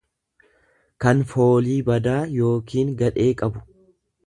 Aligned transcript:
kan 1.05 1.21
foolii 1.33 1.77
badaa 1.91 2.17
yookiin 2.39 2.97
gadhee 3.03 3.31
qabu. 3.45 3.65